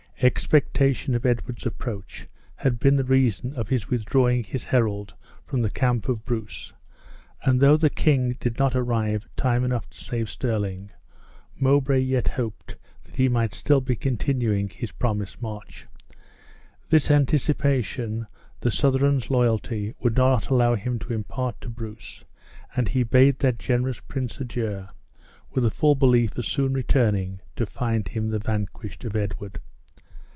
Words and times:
Expectation 0.23 1.15
of 1.15 1.25
Edward's 1.25 1.65
approach 1.65 2.27
had 2.57 2.77
been 2.79 2.95
the 2.95 3.03
reason 3.03 3.55
of 3.55 3.69
his 3.69 3.89
withdrawing 3.89 4.43
his 4.43 4.65
herald 4.65 5.15
from 5.47 5.63
the 5.63 5.69
camp 5.71 6.07
of 6.07 6.23
Bruce, 6.23 6.73
and 7.41 7.59
though 7.59 7.75
the 7.75 7.89
king 7.89 8.37
did 8.39 8.59
not 8.59 8.75
arrive 8.75 9.27
time 9.35 9.63
enough 9.65 9.89
to 9.89 10.03
save 10.03 10.29
Stirling, 10.29 10.91
Mowbray 11.59 12.01
yet 12.01 12.27
hoped 12.27 12.75
he 13.11 13.27
might 13.29 13.55
still 13.55 13.81
be 13.81 13.95
continuing 13.95 14.69
his 14.69 14.91
promised 14.91 15.41
march. 15.41 15.87
This 16.91 17.09
anticipation 17.09 18.27
the 18.59 18.69
Southron's 18.69 19.31
loyalty 19.31 19.95
would 20.01 20.17
not 20.17 20.49
allow 20.51 20.75
him 20.75 20.99
to 20.99 21.13
impart 21.13 21.59
to 21.61 21.69
Bruce, 21.69 22.25
and 22.75 22.89
he 22.89 23.01
bade 23.01 23.39
that 23.39 23.57
generous 23.57 24.01
prince 24.01 24.39
adieu, 24.39 24.85
with 25.53 25.63
the 25.63 25.71
full 25.71 25.95
belief 25.95 26.37
of 26.37 26.45
soon 26.45 26.73
returning 26.73 27.39
to 27.55 27.65
find 27.65 28.09
him 28.09 28.29
the 28.29 28.37
vanquished 28.37 29.03
of 29.03 29.15
Edward. 29.15 29.59